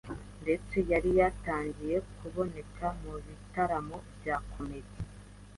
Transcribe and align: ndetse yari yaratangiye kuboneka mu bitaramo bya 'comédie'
ndetse 0.43 0.75
yari 0.91 1.09
yaratangiye 1.19 1.97
kuboneka 2.17 2.85
mu 3.01 3.13
bitaramo 3.25 3.97
bya 4.17 4.35
'comédie' 4.43 5.03